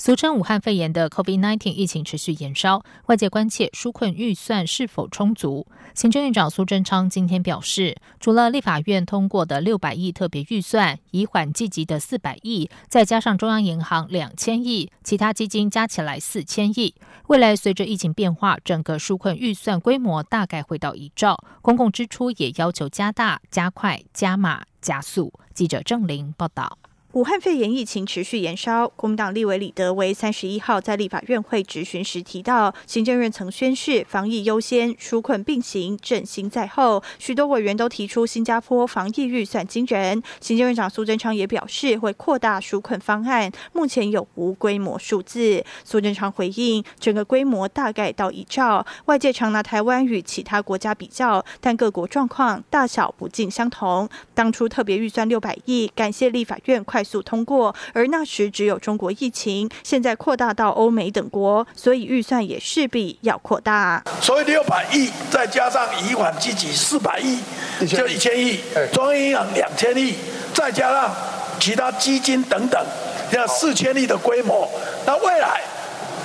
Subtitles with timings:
[0.00, 5.66] 俗称武汉肺炎的 COVID-19 疫情持续延烧，外界关切纾困预算是否充足。
[5.92, 16.94] 行政院长苏贞昌今天表示，除了立法院通过的六百亿特别预算，以缓积极的四百亿，再加上中央银行两千亿，其他基金加起来四千亿。
[17.26, 25.32] 未来随着疫情变化，整个纾困预算规模大概会到一兆，公共支出也要求加大、加快、加码、加速。
[25.52, 26.78] 记者郑玲报道。
[27.14, 40.22] 武汉肺炎疫情持续延烧，国民党立委李德威三十一号在立法院会质询时提到，行政院曾宣示防疫优先、纾困并行、振兴在后，许多委员都提出新加坡防疫预算惊人。
[40.38, 45.64] 行政院长苏贞昌也表示会扩大纾困方案，目前有无规模数字？
[45.84, 48.84] 苏贞昌回应，整个规模大概到一兆。
[49.06, 54.06] 外界常拿台湾与其他国家比较，但各国状况大小不尽相同。
[54.34, 56.97] 当初特别预算六百亿，感谢立法院快。
[56.98, 64.02] 快速通过，而那时只有中国疫情，现在扩大到欧美等国，所以预算也势必要扩大。
[64.20, 67.38] 所以六百亿再加上以往积极四百亿，
[67.86, 68.58] 就一千亿，
[68.92, 70.16] 中央银行两千亿，
[70.52, 71.14] 再加上
[71.60, 72.84] 其他基金等等，
[73.30, 74.68] 要四千亿的规模。
[75.06, 75.60] 那未来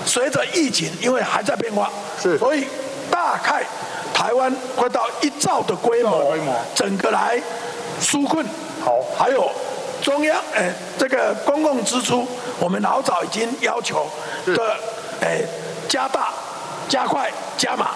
[0.07, 2.65] 随着疫情，因为还在变化，是，所以
[3.11, 3.63] 大概
[4.11, 6.35] 台湾会到一兆的规模，
[6.73, 7.39] 整个来
[8.01, 8.43] 纾困，
[8.83, 9.51] 好，还有。
[10.03, 12.27] 中央哎，这个公共支出，
[12.59, 14.05] 我们老早已经要求
[14.45, 14.75] 的
[15.21, 15.41] 哎，
[15.87, 16.33] 加大、
[16.89, 17.91] 加快、加码。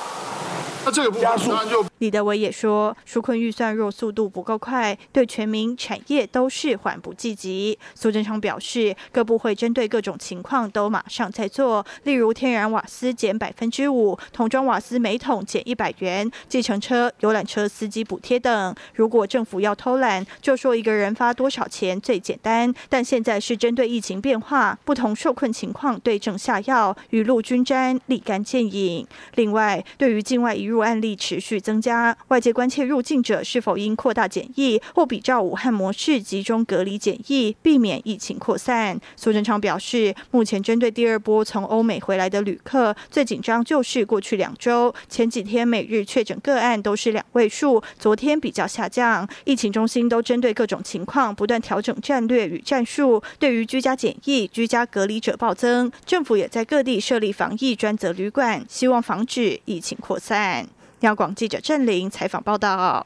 [0.87, 1.85] 那这个加速就。
[1.97, 7.77] 李德伟也说，纾困预算若速度不够快，对全民产业都是缓不济急。
[7.93, 18.73] 苏贞昌表示，各部会针对各种情况都马上在做，例如天然瓦斯减百分之五，桶装瓦斯每桶减一百元，计程车、游览车司机补贴等。
[18.93, 22.73] 如果政府要偷懒，就说一个人发多少钱最简单。
[22.87, 29.05] 但现在是针对疫情变化、不同受困情况对症下药，雨露均沾，立竿见影。
[29.35, 38.99] 另外，对于境外移入案例持续增加，外界关切入境者是否应扩大检疫，或比照武汉模式集中隔离检疫，避免疫情扩散。
[39.15, 49.27] 苏贞昌表示，目前针对第二波从欧美回来的旅客，最紧张就是过去两周，前几天每日确诊个案都是两位数，昨天比较下降。
[49.45, 53.21] 疫情中心都针对各种情况不断调整战略与战术。
[53.39, 60.66] 对于居家检疫、居家隔离者暴增，政府也在各地设立防疫专责旅馆，希望防止疫情扩散。
[61.01, 63.05] 央广记者郑玲采访报道：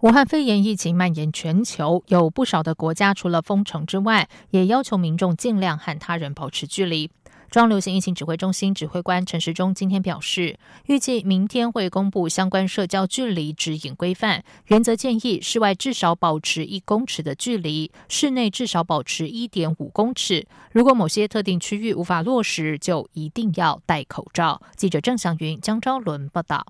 [0.00, 7.10] 武汉肺炎疫情蔓延全球，有不少的国家除了封城之外，也要求民众尽量和他人保持距离。
[7.50, 20.46] 中央流行疫情指挥中心指挥官陈时中今天表示，预计明天会公布相关社交距离指引规范，原则建议室外至少保持一公尺的距离，室内至少保持一点五公尺。
[20.72, 24.60] 如果某些特定区域无法落实，就一定要戴口罩。
[24.76, 26.66] 记者郑祥云、江昭伦报道。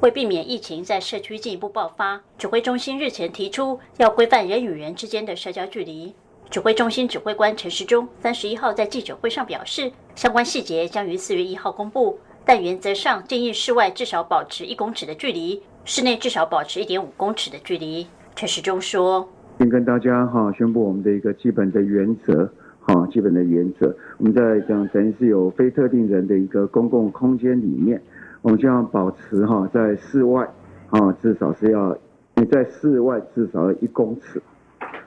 [0.00, 6.14] 为避免疫情在社区进一步爆发，指挥中心日前提出要规范人与人之间的社交距离。
[6.50, 18.06] 指挥中心指挥官陈时中三十一号在记者会上表示，相关细节将于四月一号公布，但原则上建议室外至少保持一公尺的距离，室内至少保持一点五公尺的距离。
[18.36, 19.26] 陈时中说
[19.58, 22.48] ：“先跟大家哈宣布我们的一个基本的原则，
[22.80, 28.00] 哈基本的原则，我们在讲等于是有非特定人的一个公共空间里面。”
[28.46, 30.48] 我们希望保持哈，在室外，
[30.90, 31.98] 啊，至少是要
[32.36, 34.40] 你在室外至少要一公尺，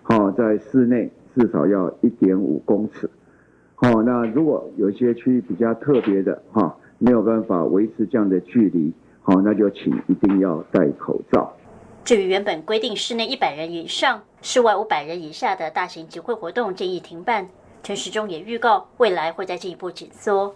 [0.04, 3.10] 好，在室内至少要一点五公尺，
[3.76, 8.92] 好，那如果有些区域比较特别的哈，没有办法维持这样的距离，
[9.22, 11.50] 好，那就请一定要戴口罩。
[12.04, 17.48] 至于原本规定室内一百人以上、室外五百人以下的大型集会活动，建议停办。
[17.84, 20.54] 陈时中也预告，未来会再进一步紧缩。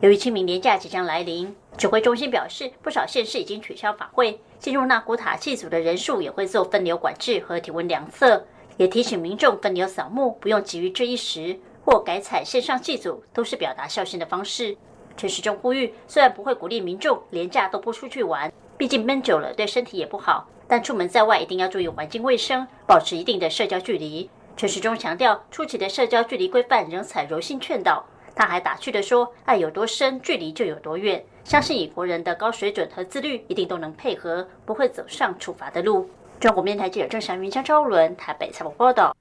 [0.00, 8.44] 由于清明年假即将来临，指挥中心表示，不少县市已经取消法会，进入纳古塔祭祖的人数也会做分流管制和体温量测，
[8.76, 14.76] 也提醒民众分流扫墓，不用急于这一时，或改采线上祭祖，都是表达孝心的方式。
[15.16, 24.28] 陈时中呼吁，虽然不会鼓励民众连假都不出去玩，毕竟闷久了对身体也不好，但出门在外一定要注意环境卫生，保持一定的社交距离。
[24.56, 28.04] 陈时中强调，初期的社交距离规范仍采柔性劝导。
[28.34, 31.24] 他还打趣地说：“爱有多深，距离就有多远。
[31.44, 36.10] 相信以国人的高水准和自律，一定都能配合，不会走上处罚的路。”
[36.40, 39.16] 中国面台记者郑祥云、江昭伦台北采访报道。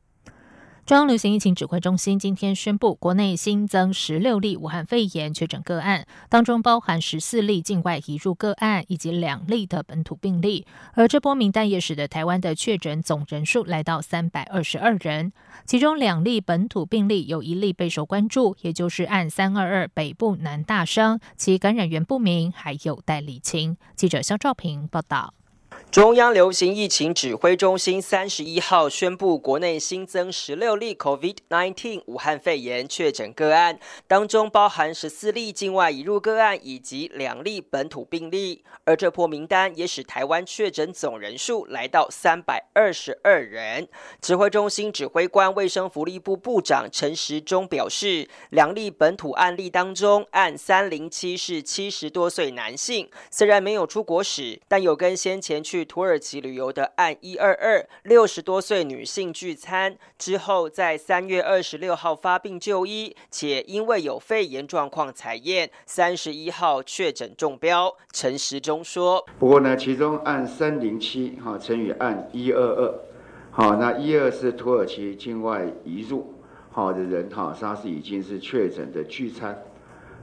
[0.85, 10.68] 中央流行疫情指挥中心今天宣布，国内新增十六例武汉肺炎确诊个案，当中包含十四例境外移入个案以及两例的本土病例。
[10.91, 15.31] 而这波名单也使得台湾的确诊总人数来到三百二十二人，
[15.65, 23.77] 其中两例本土病例有一例备受关注，也就是按三二二北部男大生，其感染源不明，还有待理清。
[23.95, 25.33] 记者肖兆平报道。
[25.94, 38.63] 中央流行疫情指挥中心三十一号宣布，国内新增十六例 COVID-19 武汉肺炎确诊个案，当中包含十四例境外移入个案以及两例本土病例。
[38.86, 43.88] 而这波名单也使台湾确诊总人数来到三百二十二人。
[44.19, 55.82] 指挥中心指挥官、卫生福利部部长陈时中表示，两例本土案例当中，案三零七是七十多岁男性，虽然没有出国史，但有跟先前去。
[55.83, 67.95] 土耳其旅游的案一二二六十多岁女性聚餐之后，在三月二十六号发病就医，且因为有肺炎状况采验，三十一号确诊中标。
[68.12, 73.00] 陈时中说：“不过呢，其中案三零七哈乘以案一二二，
[73.51, 76.33] 好，那一二是土耳其境外移入
[76.69, 79.63] 好的人哈，他是已经是确诊的聚餐，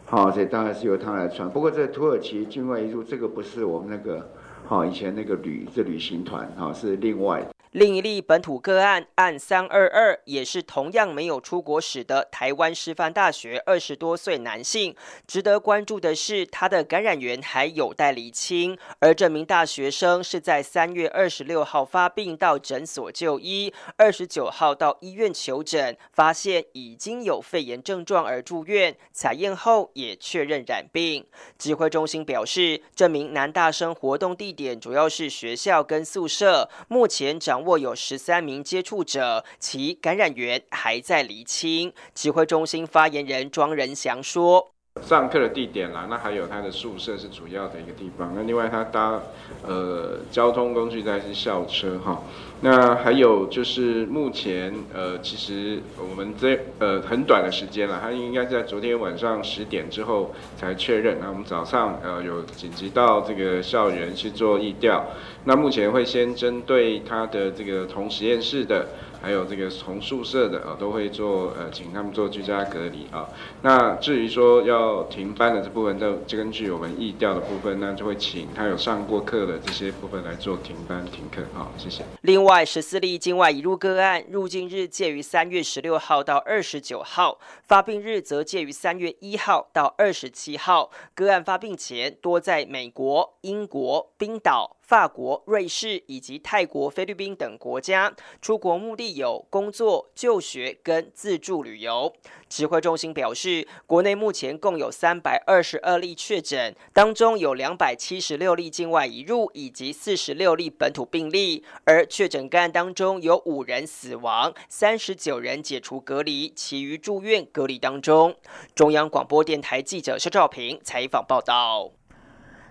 [0.05, 1.51] 好，这当然是由他来传。
[1.51, 4.31] 不过这土耳其境外移入这个不是我们那个。”
[4.71, 7.45] 好，以前那个旅这旅行团哈是另外。
[7.73, 14.93] 另一例本土个案案三二二，也是同样没有出国史的台湾师范大学二十多岁男性。
[15.25, 18.77] 值得关注的是，他的感染源还有待厘清。
[18.99, 31.25] 而这名大学生是在三月二十六号发病到诊所就医，二十九号到医院求诊，发现已经有肺炎症状而住院，采验后也确认染病。
[31.57, 37.60] 指挥中心表示，这名男大生活动地点主要是学校跟宿舍，目前掌。
[37.65, 41.93] 握有十三名接触者，其感染源还在厘清。
[42.15, 44.73] 指挥中心发言人庄仁祥说。
[45.03, 48.33] 上课的地点啦，那还有他的宿舍是主要的一个地方。
[48.35, 49.21] 那另外他搭
[49.63, 52.21] 呃交通工具再是校车哈。
[52.63, 61.19] 那还有就是目前呃其实我们这呃很短的时间了，他应该在昨天晚上十点之后才确认。
[61.21, 65.05] 那我们早上呃有紧急到这个校园去做疫调。
[65.45, 68.87] 那目前会先针对他的这个同实验室的。
[69.23, 73.29] 还有这个同宿舍的啊，都会做呃，请他们做居家隔离啊。
[73.61, 82.03] 那至于说要停班的这部分，就就根据我们疫调的部分，那就会请他有上过课的这些部分来做停班停课好，谢谢。
[82.23, 90.91] 另外，外十四例境外移入个案，入境日介于三月十六号到二十九号，发病日则介于三月一号到二十七号。
[91.15, 94.79] 个案发病前多在美国、英国、冰岛。
[94.91, 102.13] 法国、瑞士以及泰国、菲律宾等国家出国目的有工作、就学跟自助旅游。
[102.49, 111.65] 指挥中心表示，国内目前共有三百二十二例确诊，当中有两百七十六例境外移入，以及四十六例本土病例。
[111.85, 118.35] 而确诊个案当中有五人死亡，三十九人解除隔离，其余住院隔离当中。
[118.75, 122.00] 中央广播电台记者肖兆平采访报道。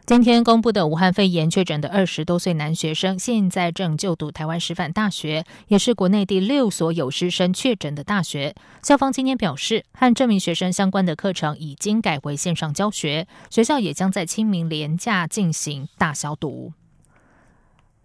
[0.10, 8.56] 今天公布的武汉肺炎确诊的二十多岁男学生，现在正就读台湾师范大学，也是国内第六所有师生确诊的大学。
[8.82, 16.74] 校方今天表示，和这名学生相关的课程已经改为线上教学，学校也将在清明连假进行大消毒。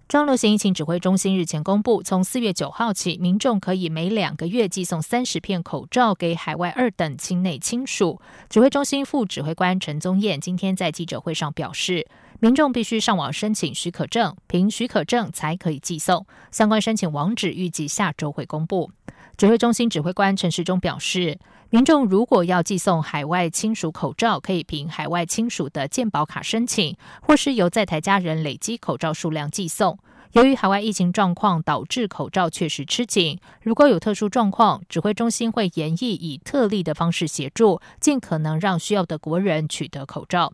[0.06, 8.20] 中流行疫情指挥中心日前公布，从四月九号起，民众可以每两个月寄送三十片口罩给海外二等亲内亲属。
[8.50, 12.06] 指挥中心副指挥官陈宗彦今天在记者会上表示，
[12.38, 16.26] 民众必须上网申请许可证，凭许可证才可以寄送。
[16.50, 18.90] 相关申请网址预计下周会公布。
[19.38, 21.38] 指挥中心指挥官陈时中表示，
[21.74, 29.98] 民众如果要寄送海外亲属口罩，可以凭海外亲属的健保卡申请，或是由在台家人累积口罩数量寄送。
[30.34, 40.52] 由于海外疫情状况导致口罩确实吃紧，如果有特殊状况，指挥中心会严议以特例的方式协助，尽可能让需要的国人取得口罩。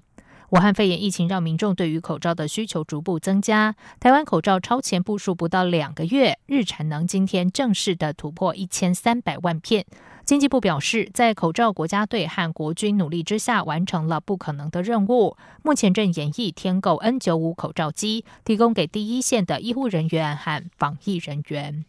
[0.50, 9.86] 武汉肺炎疫情让民众对于口罩的需求逐步增加，台湾口罩超前部署不到两个月，日产能今天正式的突破一千三百万片。
[10.24, 15.36] 经济部表示，在口罩国家队和国军努力之下，完成了不可能的任务。
[15.62, 21.84] 目前正演绎添购 N 九五口罩机，提供给第一线的医护人员和防疫人员。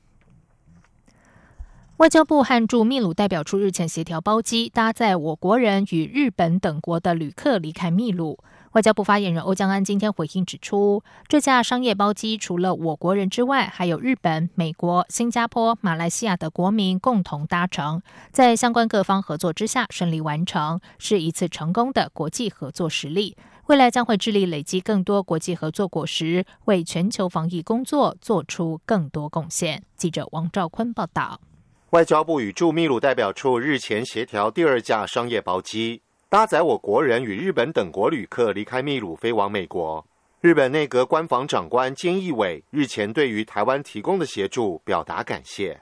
[2.01, 8.39] 外交部和驻秘鲁代表处日前协调包机，搭载我国人与日本等国的旅客离开秘鲁。
[8.71, 23.37] 外交部发言人欧江安今天回应指出，这架商业包机除了我国人之外，还有日本、美国、新加坡、马来西亚的国民共同搭乘，在相关各方合作之下顺利完成，是一次成功的国际合作实例。
[23.67, 29.83] 未来将会致力累积更多国际合作果实，为全球防疫工作做出更多贡献。
[29.95, 31.39] 记者王兆坤报道。
[31.91, 36.01] 外交部与驻秘鲁代表处日前协调第二架商业包机。
[36.29, 40.07] 搭载我国人与日本等国旅客离开秘鲁飞往美国。
[40.39, 45.81] 日本内阁官房长官菅义伟日前对于台湾提供的协助表达感谢。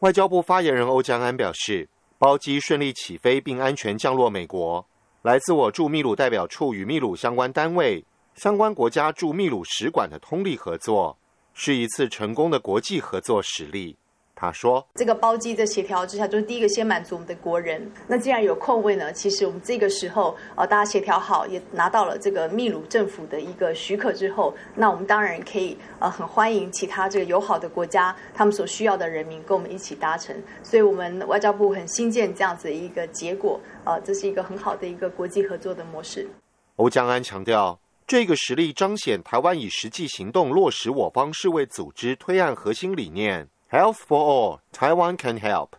[0.00, 1.88] 外交部发言人欧江安表示，
[2.18, 4.84] 包机顺利起飞并安全降落美国，
[5.22, 11.16] 来自我驻秘鲁代表处与秘鲁相关单位、相关国家驻秘鲁使馆的通力合作，
[11.54, 13.96] 是一次成功的国际合作实例。
[14.38, 17.90] 他说：“这个包机的协调之下，就是第一个先满足我们的国人。
[18.06, 30.36] 那既然有空位呢，其实我们这个时候呃，大家协调好，也拿到了这个秘鲁政府的一个许可之后，那我们当然可以呃，很欢迎其他这个友好的国家，他们所需要的人民跟我们一起搭乘。
[30.62, 36.28] 所以，我们外交部很新建这样子的一个结果，呃，这是一个很好的一个国际合作的模式。”
[36.76, 43.48] 欧江安强调，这个实例彰显台湾以实际行动落实我方世卫组织推案核心理念。
[43.68, 45.70] Health for all, Taiwan can help。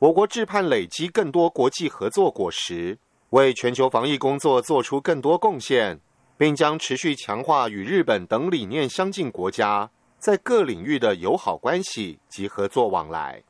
[0.00, 2.98] 我国致盼累积更多国际合作果实，
[3.30, 6.00] 为全球防疫工作做出更多贡献，
[6.36, 13.40] 并将持续强化与日本等理念相近国家在各领域的友好关系及合作往来。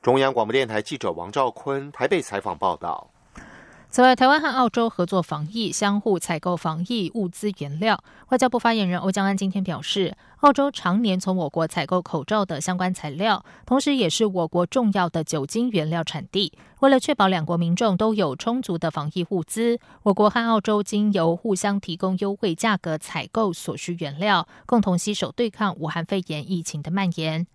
[0.00, 3.10] 中央广播电台记者王兆坤台北采访报道。
[3.90, 7.98] 此外，台湾和澳洲合作防疫，相互采购防疫物资原料。
[8.28, 16.52] 外交部发言人欧江安今天表示，澳洲常年从我国采购口罩的相关材料，同时也是我国重要的酒精原料产地。
[16.80, 27.46] 为了确保两国民众都有充足的防疫物资，我国和澳洲经由互相提供优惠价格采购所需原料，共同携手对抗武汉肺炎疫情的蔓延。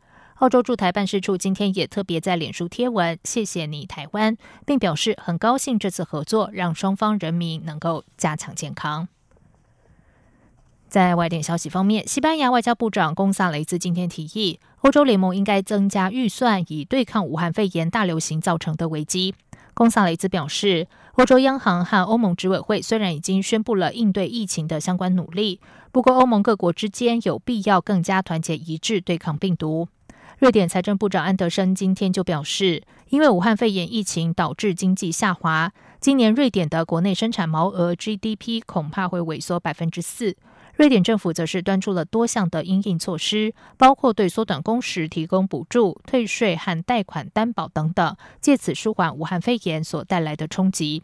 [0.43, 4.35] 澳洲驻台办事处今天也特别在脸书贴文，谢谢你台湾，
[4.65, 9.07] 并表示很高兴这次合作让双方人民能够加强健康。
[10.89, 19.33] 在外电消息方面，西班牙外交部长贡萨雷兹今天提议，欧洲联盟应该增加预算，以对抗武汉肺炎大流行造成的危机。
[19.73, 25.62] 贡萨雷兹表示，欧洲央行和欧盟执委会虽然已经宣布了应对疫情的相关努力，
[25.93, 29.88] 不过欧盟各国之间有必要更加团结一致对抗病毒。
[30.43, 35.71] 瑞典财政部长安德森今天就表示，因为武汉肺炎疫情导致经济下滑，
[36.01, 40.35] 今年瑞典的国内生产毛额 GDP 恐怕会萎缩百分之四。
[40.75, 51.03] 瑞典政府则是端出了多项的应应措施，包括对缩短工时提供补助、退税和贷款担保等等，借此舒缓武汉肺炎所带来的冲击。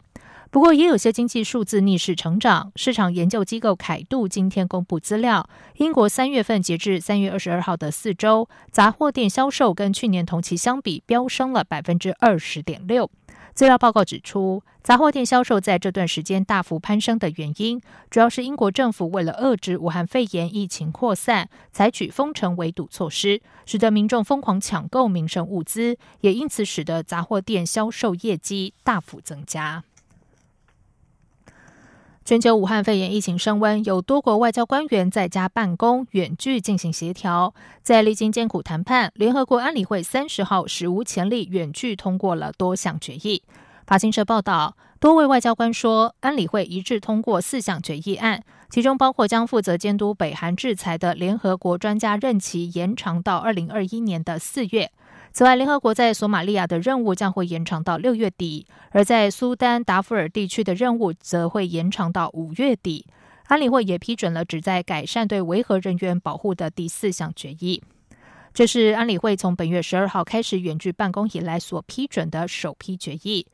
[0.52, 2.72] 不过，也有些经济数字逆势成长。
[2.74, 13.08] 市场研究机构凯度今天公布资料，英国三月份截至三月二十二号的四周，杂货店销售跟去年同期相比飙升了百分之二十点六。
[13.54, 17.80] 资料报告指出，杂货店销售在这段时间大幅攀升的原因，
[18.10, 29.84] 主要是英国政府为了遏制武汉肺炎疫情扩散，采取封城围堵措施，使得民众疯狂抢购民生物资，也因此使得杂货店销售业绩大幅增加。
[32.22, 37.52] 全球武汉肺炎疫情升温，有多国外交官员在家办公、远距进行协调。
[37.82, 43.42] 在历经艰苦谈判，联合国安理会三十号史无前例远距通过了多项决议。
[43.86, 54.92] 法新社报道，多位外交官说，安理会一致通过四项决议案，其中包括将负责监督北韩制裁的联合国专家任期延长到二零二一年的四月。
[55.32, 63.06] 此外，联合国在索马利亚的任务将会延长到六月底，而在苏丹达夫尔地区的任务则会延长到五月底。
[63.46, 67.82] 安理会也批准了旨在改善对维和人员保护的第四项决议。
[68.52, 73.46] 这是安理会从本月十二号开始远距办公以来所批准的首批决议。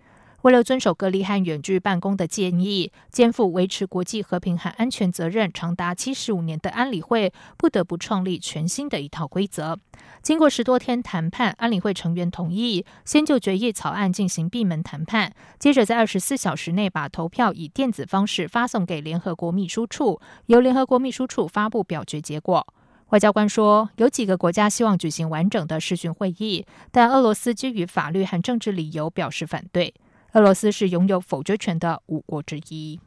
[0.46, 9.76] 为了遵守隔离和远距办公的建议，肩负维持国际和平和安全责任长达七十五年的安理会，不得不创立全新的一套规则。
[10.22, 22.64] 经过十多天谈判，安理会成员同意先就决议草案进行闭门谈判，接着在二十四小时内把投票以电子方式发送给联合国秘书处，由联合国秘书处发布表决结果。
[23.08, 29.92] 外交官说，有几个国家希望举行完整的视讯会议，但俄罗斯基于法律和政治理由表示反对。
[30.36, 33.00] 俄罗斯是拥有否决权的五国之一。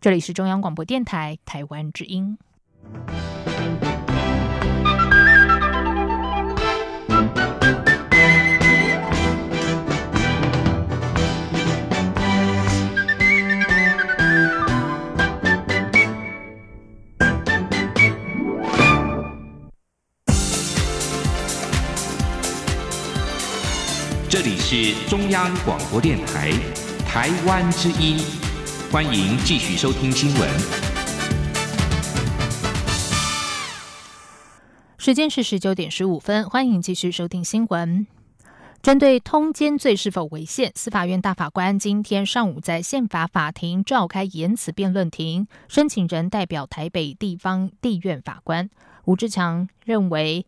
[0.00, 2.38] 这里是中央广播电台台湾之音。
[24.42, 26.50] 这里是中央广播电台
[27.00, 28.16] 台湾之音，
[28.90, 30.48] 欢迎继续收听新闻。
[34.96, 38.06] 时间是十九点十五分，欢迎继续收听新闻。
[38.80, 48.70] 针对通奸罪是否违宪，司法院大法官今天上午在宪法法庭召开言辞辩论庭，申请人代表台北地方地院法官
[49.04, 50.46] 吴志强认为，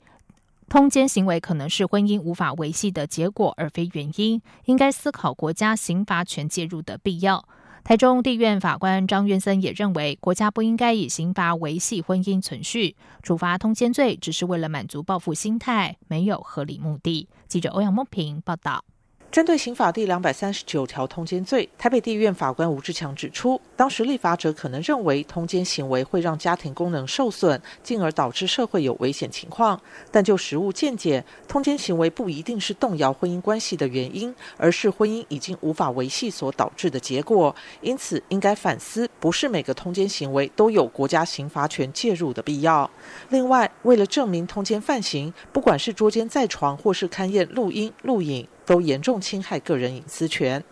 [0.73, 7.47] 通奸行为可能是婚姻无法维系的结果，而非原因，应该思考国家刑罚权介入的必要。
[7.85, 17.29] 台中地院法官张渊森也认为，国家不应该以刑罚维系婚姻存续，处罚通奸罪只是为了满足报复心态，没有合理目的。
[17.47, 18.83] 记者欧阳梦平报道。
[19.33, 29.81] 针对刑法第两百三十九条通奸罪，台北地院法官吴志强指出，当时立法者可能认为通奸行为会让家庭功能受损，进而导致社会有危险情况。
[30.11, 37.57] 但就实务见解，通奸行为不一定是动摇婚姻关系的原因，而是婚姻已经无法维系所导致的结果。
[37.81, 42.91] 因此，应该反思，不是每个通奸行为都有国家刑罚权介入的必要。
[43.31, 48.47] 另外，为了证明通奸犯行，不管是捉奸在床，或是勘验录音录影。
[48.65, 50.63] 都严重侵害个人隐私权。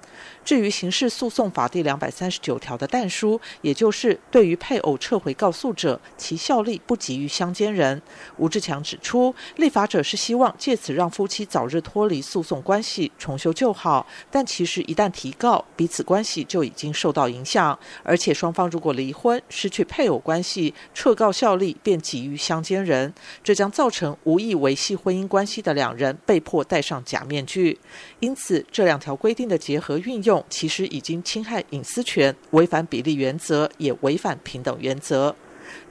[0.44, 8.00] 至于刑事诉讼法第两百三十九条的但书，也就是对于配偶撤回告诉者，其效力不及于相奸人。
[8.36, 14.06] 吴志强指出，立法者是希望借此让夫妻早日脱离诉讼关系，重修旧好。
[14.30, 17.78] 但其实一旦提告，彼此关系就已经受到影响。
[18.02, 27.78] 而且双方如果离婚，失去配偶关系，撤告效力便给予相奸人，这将造成无意维系婚姻关系的两人被迫戴上假面具。
[28.20, 35.34] 因此，这两条规定的结合运用，其实已经侵害隐私权，违反比例原则，也违反平等原则。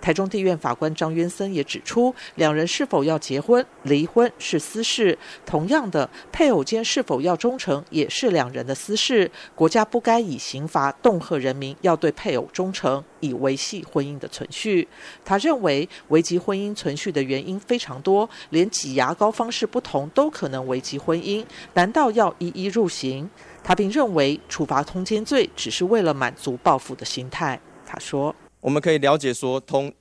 [0.01, 5.17] 台中地院法官张渊森也指出，两人是否要结婚、离婚是私事。
[5.45, 9.31] 同样的，配偶间是否要忠诚也是两人的私事。
[9.55, 14.85] 国家不该以刑罚恫吓人民要对配偶忠诚，以维系婚姻的存续。
[15.23, 21.45] 他认为，危及婚姻存续的原因非常多，连挤牙膏方式不同都可能危及婚姻。
[21.73, 23.29] 难道要一一入刑？
[23.63, 27.59] 他并认为，处罚通奸罪只是为了满足报复的心态。
[27.85, 28.35] 他说。
[28.61, 29.93] 我们可以了解说，通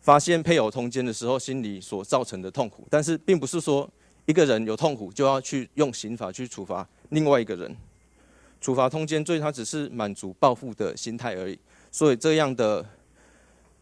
[0.00, 3.88] 发现配偶通奸的时候，心理所造成的痛苦，但是并不是说
[4.26, 7.76] 一个人有痛苦就要去用刑法去处罚另外一个人。
[8.60, 11.58] 处罚通奸罪，它只是满足报复的心态而已，
[11.92, 12.84] 所以这样的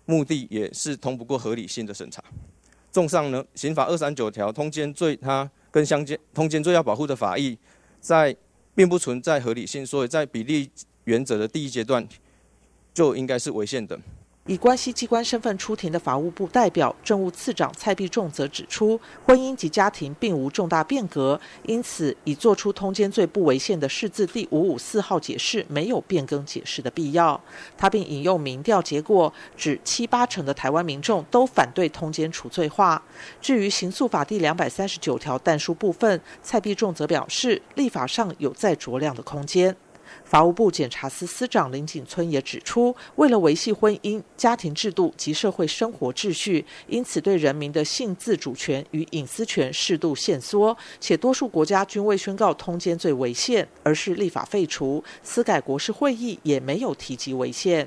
[0.05, 2.23] 目的也是通不过合理性的审查。
[2.91, 7.57] 综上呢，刑法二三九条通奸罪，它跟相奸通奸罪要保护的法益，
[8.01, 8.37] 在
[8.75, 10.71] 并不存在合理性，所以在比例
[11.05, 12.07] 原则的第一阶段。
[12.95, 13.99] 就应该是违宪的。
[14.49, 27.41] 以关系机关身份出庭的法务部代表政务次长蔡必仲则指出，婚姻及家庭并无重大变革，因此已作出通奸罪不违宪的释字第五五四号解释没有变更解释的必要。
[27.79, 33.01] 他并引用民调结果，指七八成的台湾民众都反对通奸除罪化。
[33.41, 39.77] 至于刑诉法第两百三十九条但书部分，蔡必仲则表示，立法上有再酌量的空间。
[40.33, 55.05] 法务部检察司司长林景村也指出，为了维系婚姻、家庭制度及社会生活秩序，因此对人民的性自主权与隐私权适度限缩，且多数国家均未宣告通奸罪违宪，而是立法废除。
[55.23, 57.87] 司改国事会议也没有提及违宪。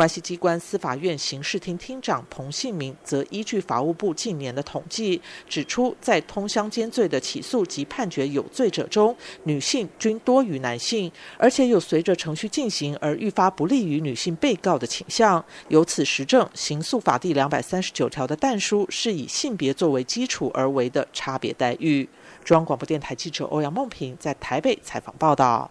[0.00, 15.44] 关系机关司法院刑事厅厅长彭信明则依据法务部近年的统计，指出，在通乡奸罪的起诉及判决有罪者中，女性均多于男性，而且有随着程序进行而愈发不利于女性被告的倾向。
[15.68, 22.08] 由此实证，刑诉法第两百三十九条的但书是以性别作为基础而为的差别待遇。
[22.42, 25.70] 中央广播电台记者欧阳梦平在台北采访报道。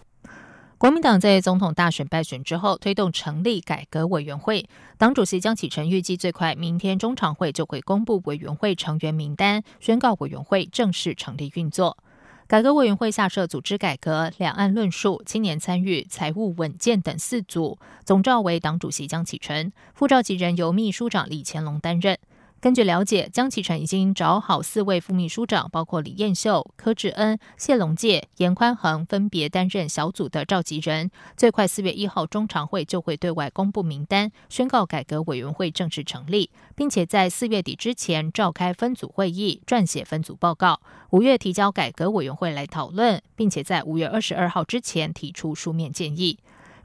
[0.80, 4.66] 国民党在总统大选败选之后，推动成立改革委员会。
[4.96, 11.98] 党主席江启臣预计最快明天中常会就会公布委员会成员名单，宣告委员会正式成立运作。
[12.46, 22.18] 改革委员会下设组织改革、两岸论述、青年参与、财务稳健等四组，总召为党主席江启臣，副召集人由秘书长李乾隆担任。
[22.60, 31.10] 根据了解，江启臣已经找好四位副秘书长，包括李彦秀、柯志恩、谢龙介、严宽恒，分别担任小组的召集人。
[31.38, 46.38] 最快四月一号中常会就会对外公布名单，宣告改革委员会正式成立，并且在四月底之前召开分组会议，撰写分组报告，五月提交改革委员会来讨论，并且在五月二十二号之前提出书面建议。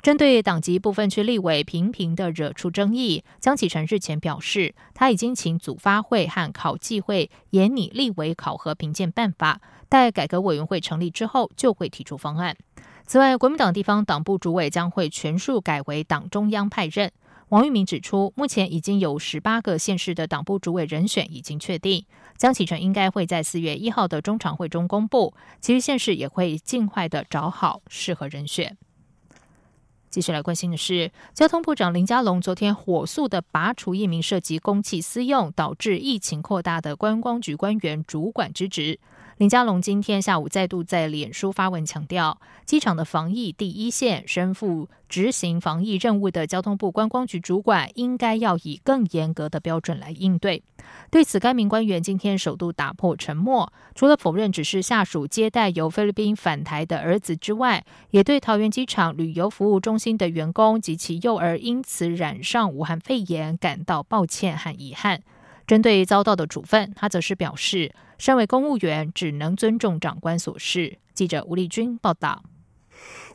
[0.05, 12.55] 针对党籍部分区立委频频的惹出争议，江启臣日前表示，他已经请组发会和考纪会研拟立委考核评鉴办法，待改革委员会成立之后，就会提出方案。
[13.07, 17.11] 此外，国民党地方党部主委将会全数改为党中央派任。
[17.49, 22.05] 王玉明指出，目前已经有十八个县市的党部主委人选已经确定，
[22.37, 28.77] 江启臣应该会在四月一号的中常会中公布，其余县市也会尽快的找好适合人选。
[30.15, 38.97] 继续来关心的是，交通部长林佳龙昨天火速的拔除一名涉及公器私用导致疫情扩大的观光局官员主管之职。
[39.37, 50.63] 林佳龙今天下午再度在脸书发文强调，机场的防疫第一线，身负执行防疫任务的交通部观光局主管应该要以更严格的标准来应对。
[51.11, 65.21] 对此，该名官员今天首度打破沉默，除了否认只是下属接待由菲律宾返台的儿子之外，也对桃园机场旅游服务中心的员工及其幼儿因此染上武汉肺炎感到抱歉和遗憾。
[65.67, 70.99] 针对遭到的处分，他则是表示，身为公务员，只能尊重长官所示。
[71.13, 72.43] 记者吴丽君报道。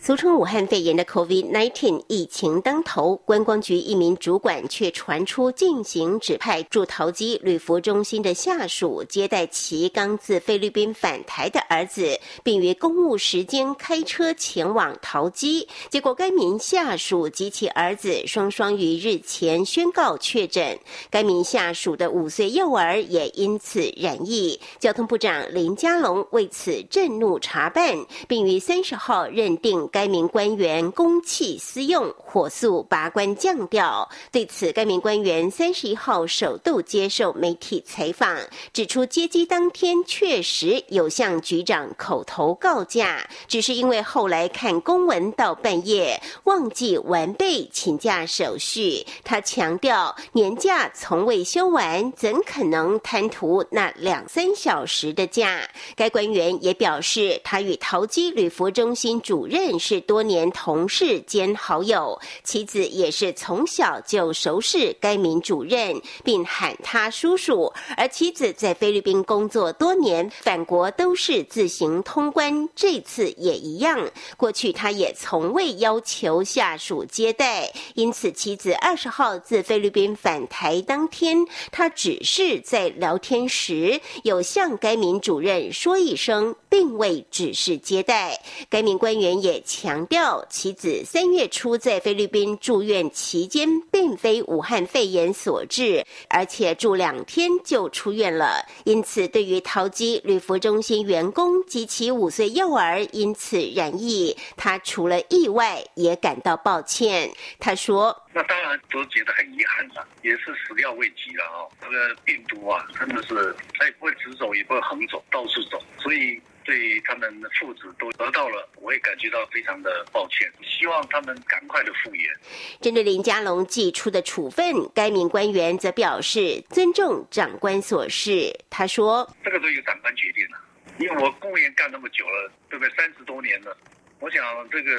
[0.03, 15.69] 俗称武汉肺炎的 COVID-19 疫情当头，观光局一名主管却传出进行指派驻桃机旅服中心的下属接待其刚自菲律宾返台的儿子，并于公务时间开车前往桃机。
[15.91, 20.79] 结果，该名下属及其儿子双双于日前宣告确诊，
[21.11, 24.59] 该名下属的五岁幼儿也因此染疫。
[24.79, 27.95] 交通部长林佳龙为此震怒查办，
[28.27, 29.90] 并于三十号认定。
[29.91, 34.09] 该名官员公器私用，火速拔官降调。
[34.31, 38.39] 对此，该名官员三十一号首度接受媒体采访，
[38.73, 49.05] 指出接机当天确实有向局长口头告假，只是因为后来看公文到半夜，忘记完备请假手续。
[49.25, 55.69] 他强调，年假从未休完，怎可能贪图那两三小时的假？
[55.97, 59.80] 该官员也表示，他与淘机旅服中心主任。
[59.81, 67.73] 是多年同事兼好友，妻子也是从小就熟识该名主任，并喊他叔叔。
[67.97, 74.11] 而妻子在菲律宾工作多年，返国都是自行通关，这次也一样。
[74.37, 81.39] 过去他也从未要求下属接待，因此妻子二十号自菲律宾返台当天，
[81.73, 88.39] 他只是在聊天时有向该名主任说一声，并未指示接待。
[88.69, 89.65] 该名官员也。
[89.73, 98.67] 强调妻子三月初在菲律宾住院期间，并非武汉肺炎所致，而且住两天就出院了。
[98.85, 107.31] 因此，对于淘机旅服中心员工及其五岁幼儿因此染疫，他除了意外，也感到抱歉。
[107.61, 111.71] 他说：“那当然都觉得很遗憾了，也是始料未及了哦。
[111.81, 117.29] 这个病毒啊，真的是它也不会直走，也不会横走，到处走，所以。”对他们
[117.59, 122.33] 父子都得到了，我也感觉到非常的抱歉，希望他们赶快的复原。
[122.81, 128.57] 针对林佳龙寄出的处分，该名官员则表示尊重长官所示。
[128.71, 130.59] 他说：“这个都由长官决定了，
[131.01, 132.95] 因为我公务员干那么久了，对不对？
[132.95, 133.77] 三十多年了。”
[134.21, 134.91] 我想，这个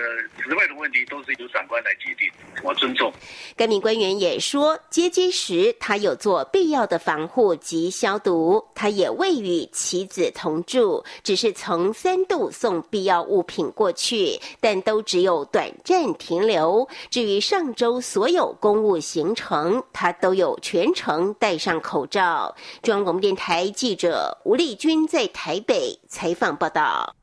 [0.44, 2.28] 职位的问题都是由长官来决定，
[2.64, 3.14] 我尊重。
[3.56, 16.90] 该名官员也说，接机时他有做必要的防护及消毒，他也未与妻子同住，只是从三度送必要物品过去，但都只有短暂停留。
[17.12, 22.56] 至于上周所有公务行程，他都有全程戴上口罩。
[22.82, 27.16] 中央广播电台记者吴丽君在台北采访报道。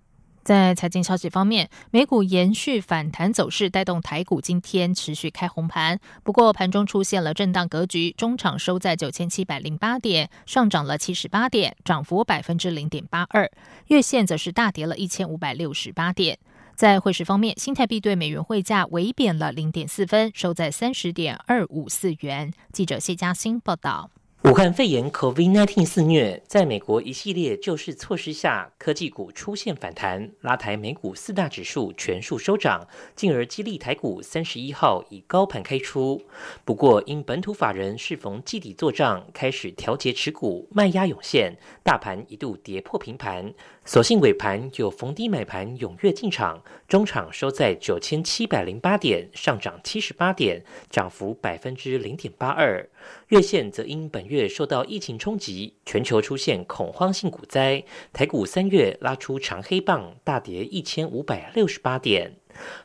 [0.49, 6.01] 在财经消息方面，美股延续反弹走势，带动台股今天持续开红盘。
[6.25, 13.51] 不过盘中出现了震荡格局，中场收在九千七百零八点，上涨了七十八点，涨幅百分之零点八二。
[13.89, 16.39] 月线则是大跌了一千五百六十八点。
[16.75, 22.51] 在汇市方面，新台币对美元汇价微贬了零点四分，收在三十点二五四元。
[22.73, 24.09] 记者谢嘉欣报道。
[24.45, 36.23] 武汉肺炎 （COVID-19） 肆虐，在美国一系列救市措施下，科技股出现反弹，拉抬美股四大指数全数收涨，进而激励台股三十一号以高盘开出。
[36.65, 43.53] 不过，因本土法人适逢季底做账，开始调节持股，卖压涌现，大盘一度跌破平盘。
[43.89, 52.87] 所幸尾盘有逢低买盘踊跃进场，中场收在九千七百零八点，上涨七十八点，涨幅百分之零点八二。
[53.29, 62.35] 月线则因本月受到疫情冲击，全球出现恐慌性股灾，台股三月拉出长黑棒，大跌一千五百六十八点。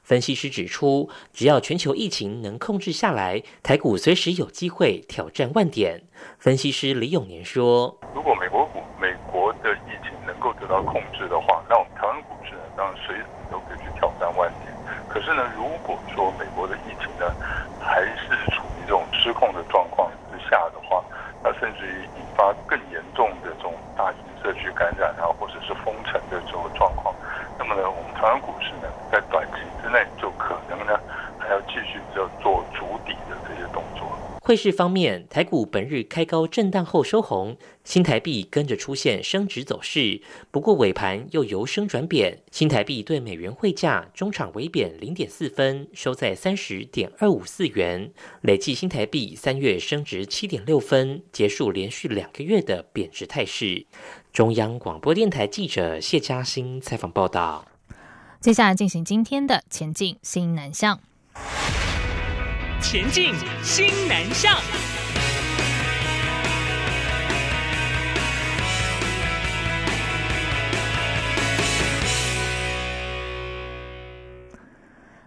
[0.04, 6.04] 分析师指出，只要全球疫情能控制下来，台股随时有机会挑战万点。
[6.38, 9.13] 分析师李永年说：“如果美国股、美
[10.74, 14.74] 要控制的话，那我们台湾股市呢，当然随时都可以去挑战万点。
[15.08, 17.32] 可是呢，如果说美国的疫情呢，
[17.78, 21.04] 还是处于这种失控的状况之下的话，
[21.44, 27.14] 那甚至于引发更严重的这种大型社区感染啊，或者是封城的这种状况，
[27.58, 31.00] 那么呢，我们台湾股市呢，在短期之内就可能呢，
[31.38, 32.63] 还要继续要做。”
[34.46, 40.22] 汇市方面，台股本日开高震荡后收红，新台币跟着出现升值走势。
[40.52, 48.12] 不过尾盘又由升转贬，新台币对美元汇价中场微贬零点四分，收在三十点二五四元。
[48.42, 53.86] 累计新台币三月升值七点六分，结束连续两个月的贬值态势。
[54.34, 57.66] 中央广播电台记者谢嘉欣采访报道。
[58.42, 61.00] 接下来进行今天的前进新南向。
[62.84, 64.93] 前进新南向。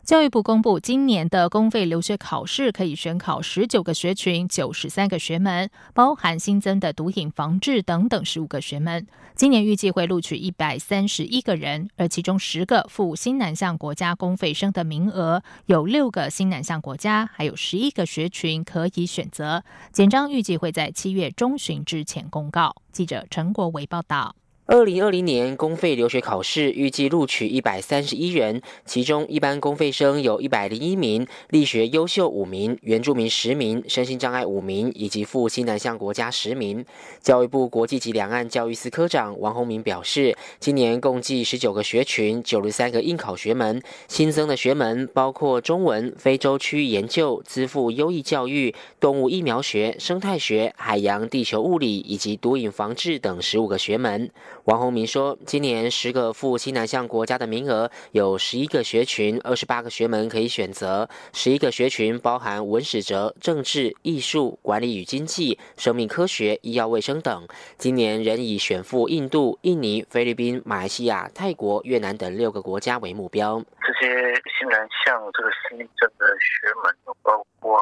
[0.07, 9.05] 教育部公布，今年的公费留学考试可以选考十九个学群、九十三个学门，包含新增的毒瘾防治等等十五个学门。
[9.35, 19.65] 今年预计会录取一百三十一个人，而其中十个赴新南向国家公费生的名额有六个新南向国家，还有十一个学群可以选择。
[19.91, 22.77] 简章预计会在七月中旬之前公告。
[22.93, 24.37] 记者陈国维报道。
[24.69, 36.85] 二零二零年公费留学考试预计录取一百三十一人，其中一般公费生有一百零一名，力学优秀五名，原住民十名，身心障碍五名，以及赴西南向国家十名。
[37.21, 54.29] 教育部国际及两岸教育司科长王宏明表示，今年共计十九个学群，九十三个应考学门，新增的学门包括中文、非洲区域研究、资赋优异教育、动物疫苗学、生态学、海洋地球物理以及毒瘾防治等十五个学门。
[54.67, 61.09] 王宏明说，今年十个赴西南向国家的名额有十一个学群，二十八个学门可以选择。
[61.33, 67.47] 十一个学群包含文史哲、政治、艺术、管理与经济、生命科学、医药卫生等。
[67.79, 73.63] 今年仍以选赴印度、印尼、菲律宾、马来西亚、泰国、越南等六个国家为目标。
[73.87, 77.81] 这些新南向这个新增的学门，包括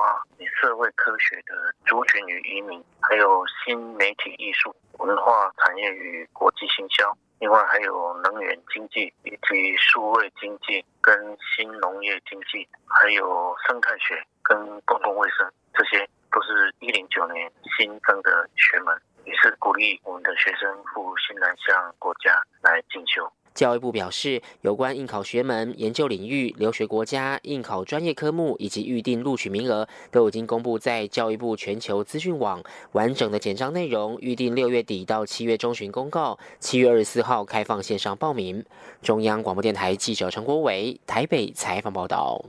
[0.60, 4.76] 社会科学的族群与移民，还有新媒体艺术。
[4.98, 11.16] 文化产业与国际行销，另外还有能源经济以及数位经济跟
[11.56, 23.32] 新农业经济，还有生态学跟公共卫生，这些都是一零九年新增的学门，也是鼓励我们的学生赴新南向国家来进修。
[23.54, 32.62] 教育部表示，有关应考学门、研究领域、留学国家、应考专业科目以及预定录取名额，都已经公布在教育部全球资讯网。
[32.92, 38.64] 完整的简章内容，预定六月底到七月中旬公告，七月二十四号开放线上报名。
[39.00, 42.44] 中央广播电台记者陈国伟台北采访报道。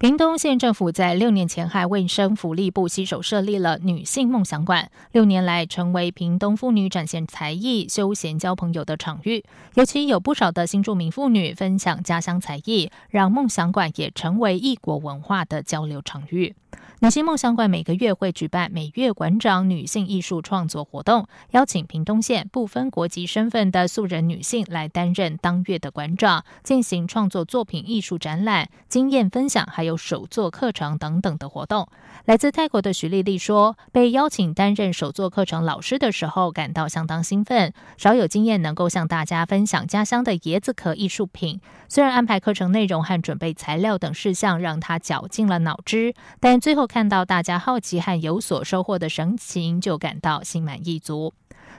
[0.00, 9.44] 屏东县政府在六年前还卫生福利部携手设立了女性梦想馆，六年来成为屏东妇女展现才艺、休闲交朋友的场域。
[9.74, 16.54] 尤其有不少的新住民妇女分享家乡才艺，让梦想馆也成为异国文化的交流场域。
[17.02, 31.88] 女性梦想馆每个月会举办每月馆长女性艺术创作活动，邀请屏东县不分国籍身份的素人女性来担任当月的馆长，进行创作作品艺术展览、经验分享，还有手作课程等等的活动。
[32.26, 41.62] 来自泰国的徐丽丽说，被邀请担任手作课程老师的时候，感到相当兴奋，少有经验能够向大家分享家乡的椰子壳艺术品。
[41.88, 51.32] 虽然安排课程内容和准备材料等事项让她绞尽了脑汁，但最后看到大家好奇和有所收获的神情，就感到心满意足。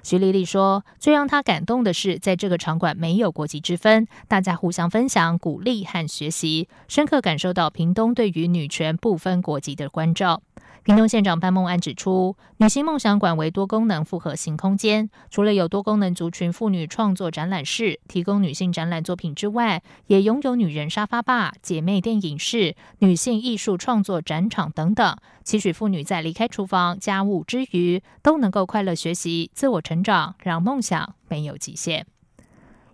[0.03, 10.41] 徐丽丽说：“最让她感动的是，在这个场馆没有国籍之分，大家互相分享、鼓励和学习，深刻感受到屏东对于女权不分国籍的关照。”
[10.83, 32.07] 屏东县长潘梦安指出，女性梦想馆为多功能复合型空间，除了有多功能族群妇女创作展览室，提供女性展览作品之外，也拥有女人沙发吧、姐妹电影室、女性艺术创作展场等等，期许妇女在离开厨房家务之余，都能够快乐学习、自我成长，让梦想没有极限。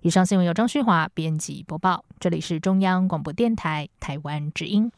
[0.01, 4.91] 以上新闻由张旭华编辑播报，这里是中央广播电台台湾之音。